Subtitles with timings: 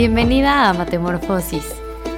[0.00, 1.74] Bienvenida a Matemorfosis,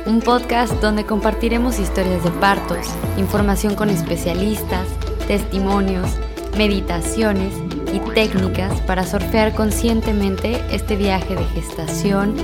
[0.07, 2.87] un podcast donde compartiremos historias de partos,
[3.19, 4.87] información con especialistas,
[5.27, 6.09] testimonios,
[6.57, 7.53] meditaciones
[7.93, 12.37] y técnicas para surfear conscientemente este viaje de gestación,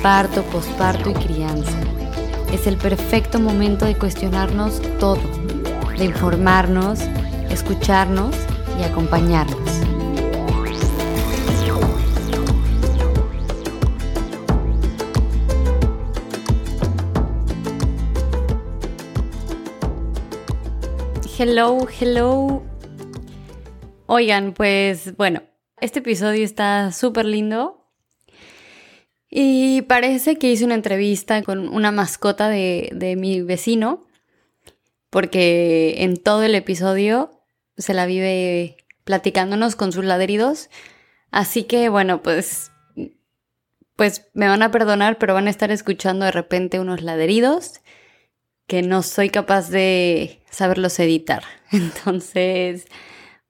[0.00, 1.76] parto, posparto y crianza.
[2.52, 5.18] Es el perfecto momento de cuestionarnos todo,
[5.98, 7.00] de informarnos,
[7.50, 8.36] escucharnos
[8.78, 9.83] y acompañarnos.
[21.46, 22.62] Hello, hello.
[24.06, 25.42] Oigan, pues bueno,
[25.78, 27.86] este episodio está súper lindo.
[29.28, 34.06] Y parece que hice una entrevista con una mascota de, de mi vecino,
[35.10, 37.42] porque en todo el episodio
[37.76, 40.70] se la vive platicándonos con sus ladridos.
[41.30, 42.70] Así que bueno, pues
[43.96, 47.82] pues me van a perdonar, pero van a estar escuchando de repente unos ladridos
[48.66, 51.42] que no soy capaz de saberlos editar.
[51.70, 52.86] Entonces,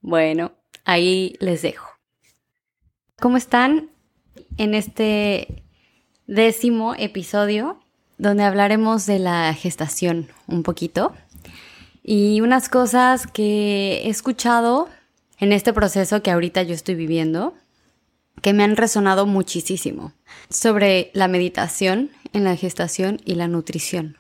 [0.01, 0.53] bueno,
[0.85, 1.89] ahí les dejo.
[3.21, 3.91] ¿Cómo están?
[4.57, 5.65] En este
[6.27, 7.81] décimo episodio,
[8.19, 11.15] donde hablaremos de la gestación un poquito
[12.03, 14.89] y unas cosas que he escuchado
[15.39, 17.55] en este proceso que ahorita yo estoy viviendo,
[18.43, 20.13] que me han resonado muchísimo,
[20.51, 24.19] sobre la meditación en la gestación y la nutrición.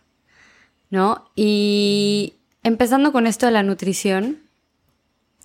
[0.95, 1.29] ¿No?
[1.35, 4.39] Y empezando con esto de la nutrición,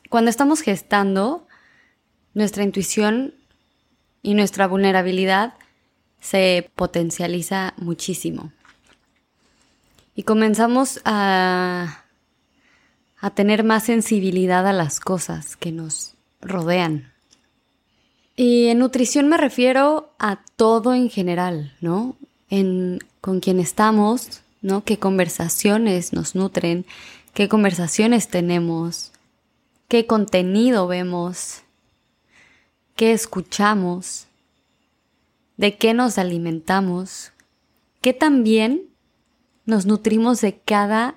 [0.08, 1.48] cuando estamos gestando,
[2.36, 3.34] nuestra intuición
[4.22, 5.56] y nuestra vulnerabilidad
[6.22, 8.52] se potencializa muchísimo.
[10.14, 12.04] Y comenzamos a,
[13.20, 17.12] a tener más sensibilidad a las cosas que nos rodean.
[18.36, 22.18] Y en nutrición me refiero a todo en general, ¿no?
[22.52, 24.84] En, con quien estamos, ¿no?
[24.84, 26.86] ¿Qué conversaciones nos nutren?
[27.34, 29.12] ¿Qué conversaciones tenemos?
[29.88, 31.62] ¿Qué contenido vemos?
[32.96, 34.28] ¿Qué escuchamos?
[35.58, 37.32] ¿De qué nos alimentamos?
[38.02, 38.84] ¿Qué también
[39.66, 41.16] nos nutrimos de cada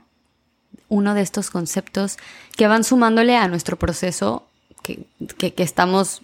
[0.88, 2.18] uno de estos conceptos
[2.56, 4.46] que van sumándole a nuestro proceso
[4.82, 5.04] que,
[5.38, 6.22] que, que estamos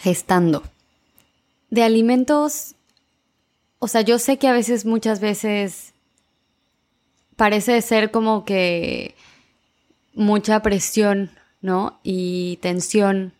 [0.00, 0.62] gestando?
[1.70, 2.76] De alimentos
[3.86, 5.94] o sea, yo sé que a veces, muchas veces,
[7.36, 9.14] parece ser como que
[10.12, 11.30] mucha presión,
[11.60, 12.00] ¿no?
[12.02, 13.32] Y tensión.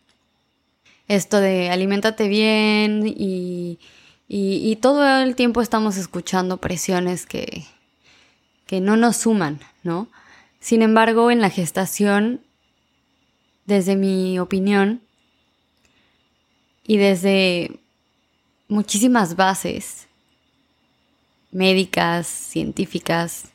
[1.09, 3.77] Esto de aliméntate bien y,
[4.29, 7.65] y, todo el tiempo estamos escuchando presiones que,
[8.67, 10.07] que no nos suman, ¿no?
[10.61, 12.39] Sin embargo, en la gestación,
[13.65, 15.01] desde mi opinión
[16.85, 17.81] y desde
[18.69, 20.06] muchísimas bases,
[21.57, 23.45] médicas, científicas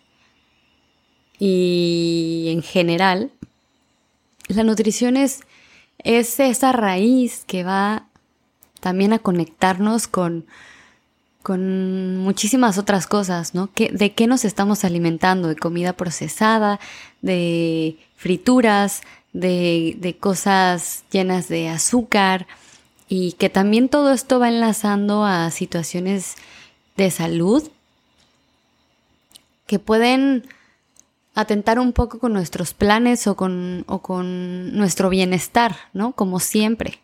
[1.39, 3.31] y en general,
[4.49, 5.41] la nutrición es,
[5.99, 8.07] es esa raíz que va
[8.81, 10.47] también a conectarnos con,
[11.43, 13.71] con muchísimas otras cosas, ¿no?
[13.75, 15.49] ¿De qué nos estamos alimentando?
[15.49, 16.81] ¿De comida procesada?
[17.21, 19.03] ¿De frituras?
[19.33, 22.49] De, de cosas llenas de azúcar?
[23.09, 26.35] Y que también todo esto va enlazando a situaciones
[26.97, 27.71] de salud
[29.67, 30.45] que pueden
[31.35, 36.13] atentar un poco con nuestros planes o con, o con nuestro bienestar, ¿no?
[36.13, 37.01] Como siempre.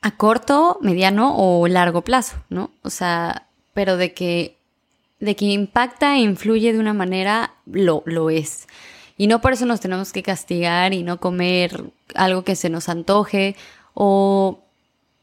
[0.00, 2.70] A corto, mediano o largo plazo, ¿no?
[2.82, 4.56] O sea, pero de que,
[5.18, 8.68] de que impacta e influye de una manera, lo, lo es.
[9.16, 12.88] Y no por eso nos tenemos que castigar y no comer algo que se nos
[12.88, 13.56] antoje
[13.94, 14.60] o,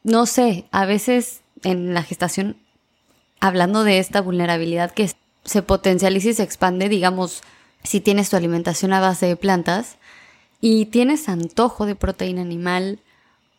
[0.04, 2.58] no sé, a veces en la gestación,
[3.40, 5.10] hablando de esta vulnerabilidad que
[5.46, 7.42] se potencializa y se expande, digamos,
[7.84, 9.98] si tienes tu alimentación a base de plantas
[10.60, 13.00] y tienes antojo de proteína animal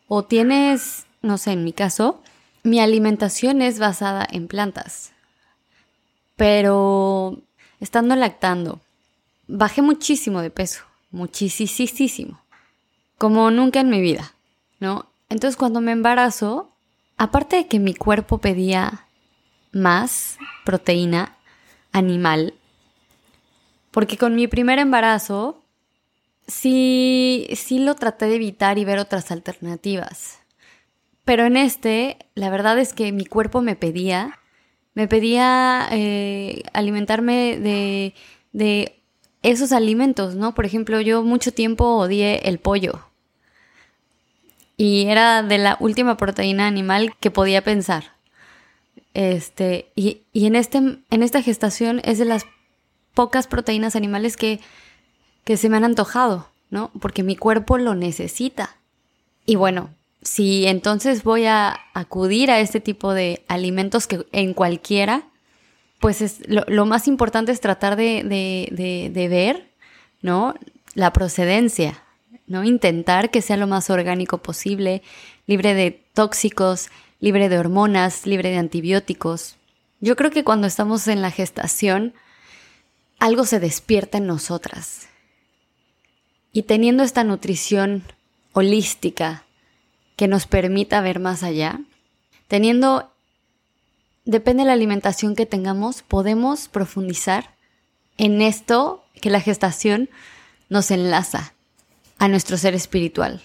[0.09, 2.21] o tienes, no sé, en mi caso,
[2.65, 5.12] mi alimentación es basada en plantas.
[6.35, 7.38] Pero
[7.81, 8.81] estando lactando,
[9.47, 12.41] bajé muchísimo de peso, muchísimo,
[13.17, 14.35] como nunca en mi vida,
[14.81, 15.06] ¿no?
[15.29, 16.71] Entonces cuando me embarazo,
[17.17, 19.06] aparte de que mi cuerpo pedía
[19.73, 21.36] más proteína,
[21.97, 22.55] animal.
[23.91, 25.63] Porque con mi primer embarazo
[26.47, 30.41] sí, sí lo traté de evitar y ver otras alternativas.
[31.25, 34.39] Pero en este, la verdad es que mi cuerpo me pedía,
[34.95, 38.15] me pedía eh, alimentarme de,
[38.53, 39.01] de
[39.43, 40.55] esos alimentos, ¿no?
[40.55, 43.01] Por ejemplo, yo mucho tiempo odié el pollo.
[44.77, 48.16] Y era de la última proteína animal que podía pensar,
[49.17, 52.45] Este, y, en, este, en esta gestación es de las
[53.15, 54.61] pocas proteínas animales que,
[55.47, 56.91] se me han antojado, ¿no?
[57.01, 58.77] Porque mi cuerpo lo necesita.
[59.47, 59.89] Y bueno,
[60.21, 65.23] si entonces voy a acudir a este tipo de alimentos que en cualquiera,
[65.99, 68.23] pues es, lo, más importante es tratar de,
[69.15, 69.71] de, ver,
[70.21, 70.55] ¿no?
[70.93, 72.03] La procedencia,
[72.47, 72.65] ¿no?
[72.65, 75.01] Intentar que sea lo más orgánico posible,
[75.47, 76.91] libre de tóxicos,
[77.21, 79.57] libre de hormonas, libre de antibióticos.
[80.01, 82.15] Yo creo que cuando estamos en la gestación,
[83.19, 85.09] algo se despierta en nosotras.
[86.53, 88.03] Y teniendo esta nutrición
[88.53, 89.45] holística
[90.17, 91.81] que nos permita ver más allá,
[92.49, 93.13] teniendo,
[94.25, 97.55] depende de la alimentación que tengamos, podemos profundizar
[98.19, 100.09] en esto que la gestación
[100.69, 101.53] nos enlaza
[102.19, 103.43] a nuestro ser espiritual.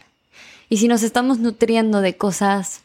[0.69, 2.81] Y si nos estamos nutriendo de cosas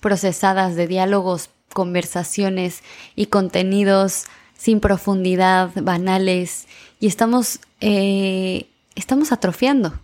[0.00, 2.82] procesadas, de diálogos, conversaciones
[3.14, 4.24] y contenidos
[4.56, 6.66] sin profundidad, banales,
[6.98, 9.98] y estamos, eh, estamos atrofiando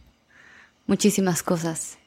[0.86, 1.98] muchísimas cosas.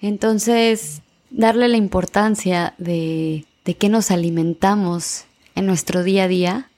[0.00, 5.24] Entonces, darle la importancia de, de qué nos alimentamos
[5.56, 6.70] en nuestro día a día,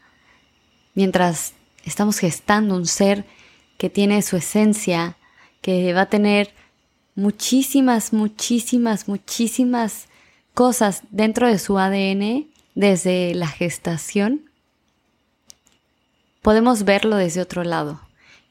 [0.95, 1.53] mientras
[1.85, 3.27] estamos gestando un ser
[3.77, 5.17] que tiene su esencia,
[5.61, 6.55] que va a tener
[7.15, 10.08] muchísimas, muchísimas, muchísimas
[10.59, 14.51] cosas dentro de su ADN desde la gestación,
[16.43, 18.01] podemos verlo desde otro lado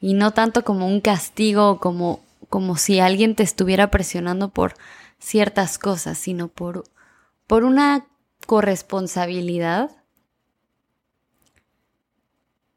[0.00, 4.72] y no tanto como un castigo como, como si alguien te estuviera presionando por
[5.18, 6.84] ciertas cosas, sino por,
[7.46, 8.06] por una
[8.46, 9.90] corresponsabilidad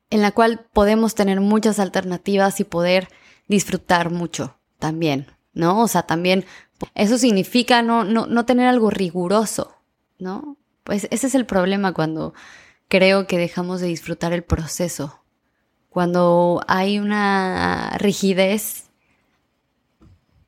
[0.10, 3.08] en la cual podemos tener muchas alternativas y poder
[3.48, 5.26] disfrutar mucho también.
[5.54, 5.82] ¿no?
[5.82, 6.46] O sea, también
[6.96, 9.76] eso significa no, no, no tener algo riguroso,
[10.20, 10.58] ¿no?
[10.84, 12.34] Pues ese es el problema cuando
[12.88, 15.22] creo que dejamos de disfrutar el proceso.
[15.90, 18.86] Cuando hay una rigidez,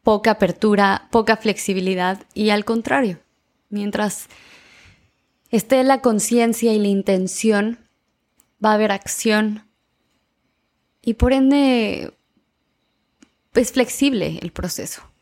[0.04, 3.20] poca apertura, poca flexibilidad y al contrario,
[3.70, 4.28] mientras
[5.50, 7.80] esté la conciencia y la intención,
[8.64, 9.68] va a haber acción
[11.02, 12.14] y por ende
[13.54, 15.13] es flexible el proceso.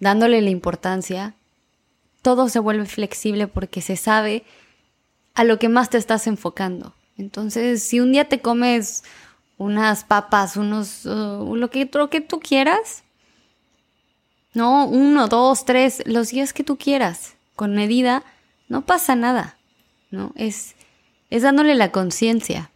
[0.00, 1.34] Dándole la importancia,
[2.22, 4.44] todo se vuelve flexible porque se sabe
[5.34, 6.94] a lo que más te estás enfocando.
[7.16, 9.04] Entonces, si un día te comes
[9.56, 13.02] unas papas, unos, uh, lo, que, lo que tú quieras,
[14.54, 18.22] no, uno, dos, tres, los días que tú quieras, con medida,
[18.68, 19.56] no pasa nada,
[20.10, 20.32] ¿no?
[20.36, 20.74] Es,
[21.30, 22.70] es dándole la conciencia.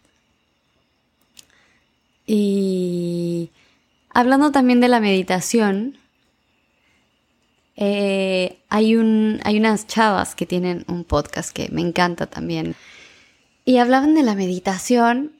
[2.26, 3.50] Y
[4.14, 5.96] Hablando también de la meditación,
[7.76, 12.74] eh, hay, un, hay unas chavas que tienen un podcast que me encanta también.
[13.64, 15.32] Y hablaban de la meditación.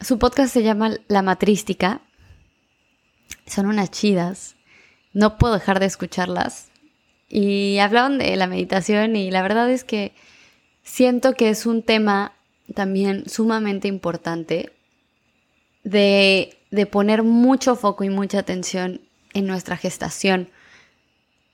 [0.00, 2.00] Su podcast se llama La Matrística.
[3.46, 4.56] Son unas chidas.
[5.12, 6.68] No puedo dejar de escucharlas.
[7.28, 10.14] Y hablaban de la meditación y la verdad es que
[10.82, 12.32] siento que es un tema
[12.74, 14.72] también sumamente importante
[15.84, 19.00] de de poner mucho foco y mucha atención
[19.34, 20.48] en nuestra gestación,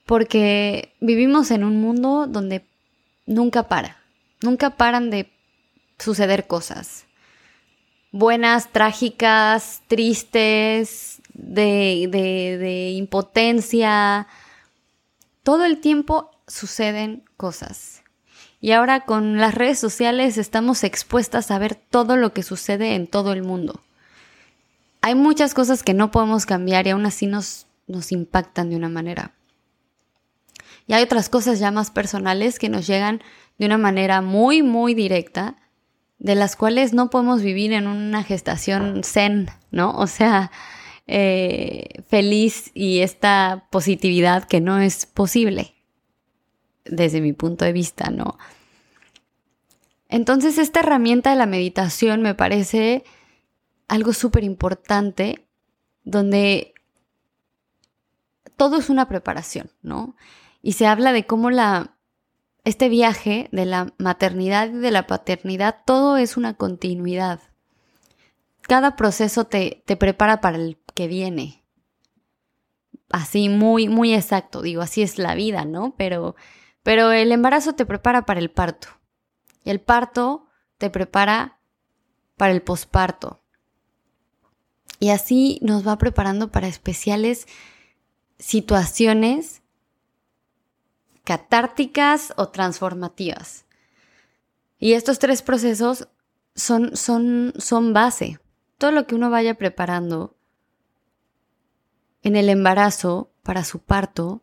[0.05, 2.65] porque vivimos en un mundo donde
[3.25, 3.97] nunca para,
[4.41, 5.31] nunca paran de
[5.97, 7.05] suceder cosas.
[8.11, 14.27] Buenas, trágicas, tristes, de, de, de impotencia.
[15.43, 18.03] Todo el tiempo suceden cosas.
[18.61, 23.07] Y ahora con las redes sociales estamos expuestas a ver todo lo que sucede en
[23.07, 23.81] todo el mundo
[25.05, 28.89] hay muchas cosas que no podemos cambiar y aún así nos, nos impactan de una
[28.89, 29.34] manera.
[30.87, 33.21] Y hay otras cosas ya más personales que nos llegan
[33.57, 35.57] de una manera muy, muy directa,
[36.19, 39.91] de las cuales no podemos vivir en una gestación zen, ¿no?
[39.91, 40.51] O sea,
[41.07, 45.75] eh, feliz y esta positividad que no es posible,
[46.85, 48.37] desde mi punto de vista, ¿no?
[50.07, 53.03] Entonces, esta herramienta de la meditación me parece
[53.87, 55.45] algo súper importante
[56.03, 56.73] donde
[58.55, 60.15] todo es una preparación, ¿no?
[60.65, 61.95] Y se habla de cómo la,
[62.63, 67.39] este viaje de la maternidad y de la paternidad, todo es una continuidad.
[68.61, 71.63] Cada proceso te, te prepara para el que viene.
[73.11, 75.93] Así, muy, muy exacto, digo, así es la vida, ¿no?
[75.99, 76.35] Pero,
[76.81, 78.87] pero el embarazo te prepara para el parto.
[79.63, 80.47] Y el parto
[80.79, 81.59] te prepara
[82.37, 83.43] para el posparto.
[84.99, 87.45] Y así nos va preparando para especiales
[88.39, 89.61] situaciones
[91.25, 93.65] catárticas o transformativas.
[94.79, 96.07] Y estos tres procesos
[96.55, 98.39] son, son, son base.
[98.77, 100.37] Todo lo que uno vaya preparando
[102.23, 104.41] en el embarazo para su parto,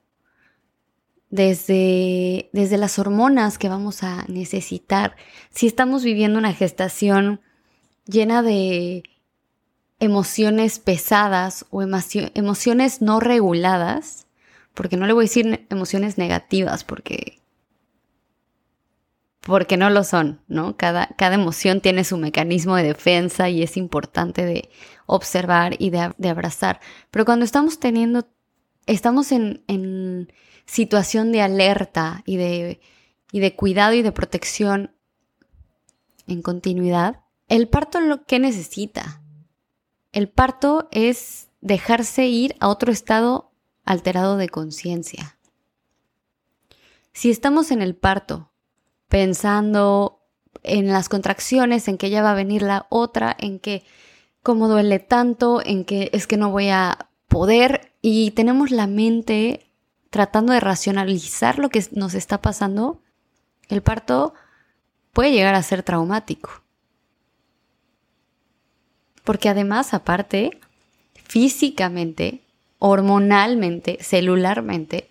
[1.31, 5.17] desde, desde las hormonas que vamos a necesitar,
[5.51, 7.41] si estamos viviendo una gestación
[8.05, 9.03] llena de
[9.99, 14.27] emociones pesadas o emociones no reguladas,
[14.75, 17.43] porque no le voy a decir emociones negativas, porque
[19.43, 20.77] porque no lo son, ¿no?
[20.77, 24.71] Cada, cada emoción tiene su mecanismo de defensa y es importante de
[25.07, 26.81] observar y de, abrazar.
[27.11, 28.29] Pero cuando estamos teniendo,
[28.87, 30.33] estamos en, en
[30.65, 32.81] situación de alerta y de,
[33.33, 34.95] y de cuidado y de protección
[36.29, 39.23] en continuidad, el parto lo que necesita.
[40.13, 43.52] El parto es dejarse ir a otro estado
[43.85, 45.37] alterado de conciencia.
[47.13, 48.51] Si estamos en el parto
[49.09, 50.21] pensando
[50.63, 53.85] en las contracciones, en que ya va a venir la otra, en que
[54.43, 59.71] cómo duele tanto, en que es que no voy a poder y tenemos la mente
[60.11, 63.01] tratando de racionalizar lo que nos está pasando,
[63.69, 64.35] el parto
[65.13, 66.63] puede llegar a ser traumático.
[69.25, 70.61] Porque además, aparte,
[71.15, 72.43] físicamente,
[72.85, 75.09] hormonalmente, celularmente,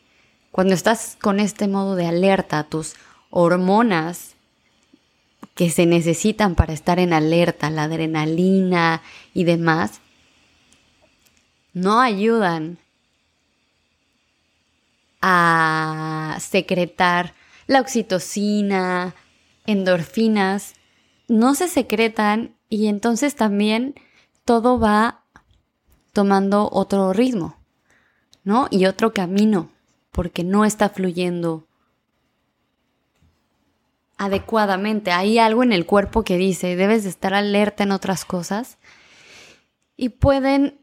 [0.51, 2.95] cuando estás con este modo de alerta, tus
[3.29, 4.35] hormonas
[5.55, 9.01] que se necesitan para estar en alerta, la adrenalina
[9.33, 10.01] y demás,
[11.71, 12.77] no ayudan
[15.21, 17.33] a secretar
[17.67, 19.15] la oxitocina,
[19.65, 20.73] endorfinas,
[21.29, 23.95] no se secretan y entonces también
[24.43, 25.23] todo va
[26.11, 27.60] tomando otro ritmo,
[28.43, 28.67] ¿no?
[28.71, 29.69] Y otro camino,
[30.11, 31.65] porque no está fluyendo
[34.17, 35.11] adecuadamente.
[35.11, 38.77] Hay algo en el cuerpo que dice, debes de estar alerta en otras cosas.
[39.97, 40.79] Y pueden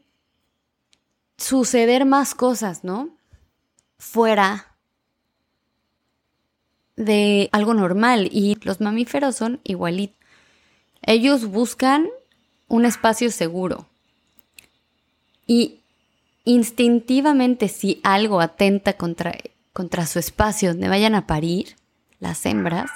[1.37, 3.09] suceder más cosas, ¿no?
[3.97, 4.75] Fuera
[6.97, 8.27] de algo normal.
[8.31, 10.17] Y los mamíferos son igualitos.
[11.01, 12.09] Ellos buscan
[12.67, 13.87] un espacio seguro.
[15.47, 15.78] Y
[16.43, 19.35] instintivamente si algo atenta contra,
[19.73, 21.75] contra su espacio donde vayan a parir,
[22.19, 22.89] las hembras,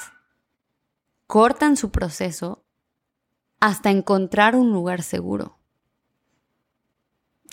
[1.27, 2.63] cortan su proceso
[3.59, 5.57] hasta encontrar un lugar seguro.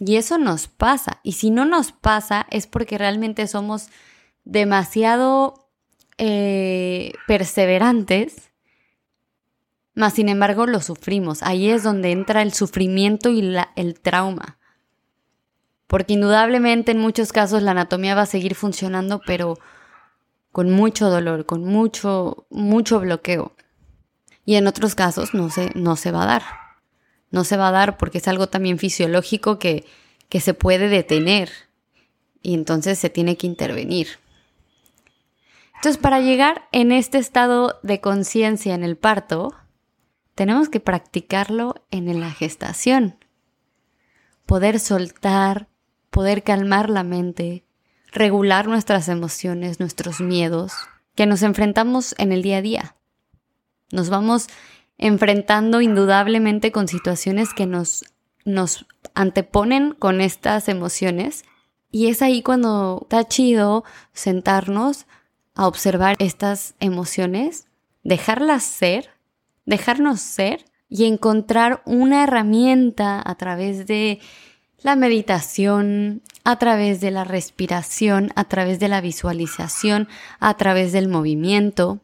[0.00, 1.20] Y eso nos pasa.
[1.22, 3.88] Y si no nos pasa es porque realmente somos
[4.44, 5.68] demasiado
[6.18, 8.50] eh, perseverantes,
[9.94, 11.42] mas sin embargo lo sufrimos.
[11.42, 14.58] Ahí es donde entra el sufrimiento y el trauma.
[15.90, 19.58] Porque indudablemente en muchos casos la anatomía va a seguir funcionando, pero
[20.52, 23.56] con mucho dolor, con mucho, mucho bloqueo.
[24.44, 26.42] Y en otros casos no se, no se va a dar.
[27.32, 29.84] No se va a dar porque es algo también fisiológico que,
[30.28, 31.50] que se puede detener
[32.40, 34.20] y entonces se tiene que intervenir.
[35.74, 39.56] Entonces, para llegar en este estado de conciencia en el parto,
[40.36, 43.16] tenemos que practicarlo en la gestación.
[44.46, 45.66] Poder soltar,
[46.10, 47.64] poder calmar la mente,
[48.12, 50.72] regular nuestras emociones, nuestros miedos,
[51.14, 52.96] que nos enfrentamos en el día a día.
[53.92, 54.48] Nos vamos
[54.98, 58.04] enfrentando indudablemente con situaciones que nos,
[58.44, 61.44] nos anteponen con estas emociones
[61.90, 65.06] y es ahí cuando está chido sentarnos
[65.54, 67.66] a observar estas emociones,
[68.04, 69.10] dejarlas ser,
[69.66, 74.20] dejarnos ser y encontrar una herramienta a través de
[74.82, 80.08] la meditación, a través de la respiración, a través de la visualización,
[80.38, 82.00] a través del movimiento,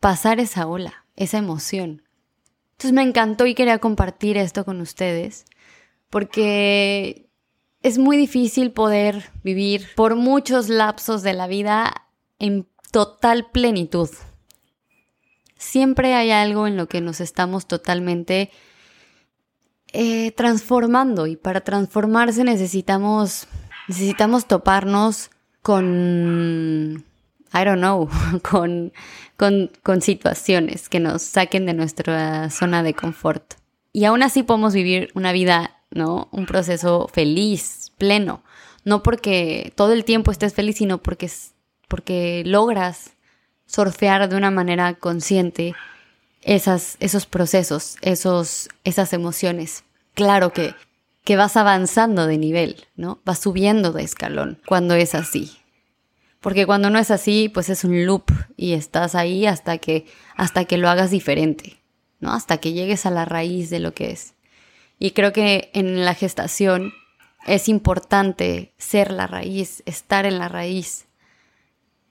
[0.00, 2.02] pasar esa ola, esa emoción.
[2.72, 5.46] Entonces me encantó y quería compartir esto con ustedes
[6.10, 7.28] porque
[7.82, 14.10] es muy difícil poder vivir por muchos lapsos de la vida en total plenitud.
[15.56, 18.50] Siempre hay algo en lo que nos estamos totalmente
[19.92, 23.46] eh, transformando y para transformarse necesitamos,
[23.88, 25.30] necesitamos toparnos
[25.62, 27.04] con
[27.54, 28.08] I don't know,
[28.42, 28.92] con,
[29.36, 33.54] con, situaciones que nos saquen de nuestra zona de confort.
[33.92, 36.28] Y aún así podemos vivir una vida, ¿no?
[36.32, 38.42] Un proceso feliz, pleno.
[38.84, 41.30] No porque todo el tiempo estés feliz, sino porque,
[41.88, 43.14] porque logras
[43.66, 45.74] surfear de una manera consciente
[46.46, 49.84] esas, esos procesos, esos, esas emociones.
[50.14, 50.74] Claro que,
[51.24, 53.20] que vas avanzando de nivel, ¿no?
[53.24, 55.58] Vas subiendo de escalón cuando es así
[56.40, 60.64] Porque cuando no es así, pues es un loop y estás ahí hasta que, hasta
[60.64, 61.82] que lo hagas diferente,
[62.20, 62.32] ¿no?
[62.32, 64.34] Hasta que llegues a la raíz de lo que es.
[65.00, 66.94] Y creo que en la gestación
[67.44, 71.05] es importante ser la raíz, estar en la raíz,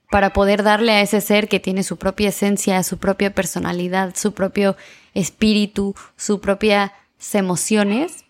[0.10, 4.34] para poder darle a ese ser que tiene su propia esencia, su propia personalidad, su
[4.34, 4.76] propio
[5.14, 6.92] espíritu, sus propias
[7.34, 8.26] emociones,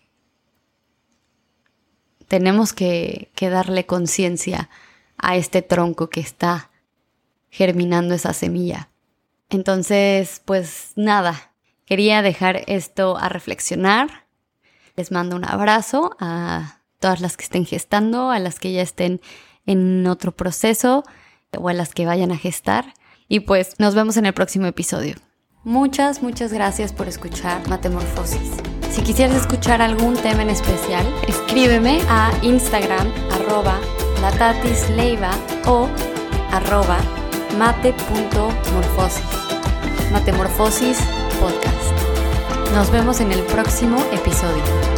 [2.28, 4.68] tenemos que, darle conciencia
[5.18, 6.70] a este tronco que está
[7.50, 8.90] germinando esa semilla.
[9.48, 11.52] Entonces, pues nada,
[11.84, 14.26] quería dejar esto a reflexionar.
[14.96, 19.20] Les mando un abrazo a todas las que estén gestando, a las que ya estén
[19.66, 21.04] en otro proceso
[21.58, 22.94] o a las que vayan a gestar.
[23.28, 25.16] Y pues nos vemos en el próximo episodio.
[25.64, 28.52] Muchas, muchas gracias por escuchar Matemorfosis.
[28.90, 33.80] Si quisieras escuchar algún tema en especial, escríbeme a Instagram arroba
[34.22, 35.32] latatisleiva
[35.66, 35.88] o
[36.52, 36.98] arroba
[37.58, 39.24] mate.morfosis.
[40.12, 40.98] Matemorfosis
[41.40, 42.72] Podcast.
[42.72, 44.95] Nos vemos en el próximo episodio.